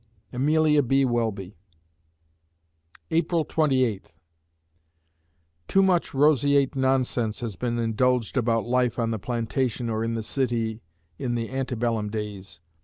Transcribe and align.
AMELIA 0.33 0.81
B. 0.81 1.05
WELBY 1.05 1.55
April 3.11 3.45
Twenty 3.45 3.83
Eighth 3.83 4.17
Too 5.67 5.83
much 5.83 6.15
roseate 6.15 6.75
nonsense 6.75 7.41
has 7.41 7.55
been 7.55 7.77
indulged 7.77 8.35
about 8.35 8.65
life 8.65 8.97
on 8.97 9.11
the 9.11 9.19
plantation 9.19 9.91
or 9.91 10.03
in 10.03 10.15
the 10.15 10.23
city 10.23 10.81
in 11.19 11.35
the 11.35 11.49
ante 11.49 11.75
bellum 11.75 12.09
days. 12.09 12.61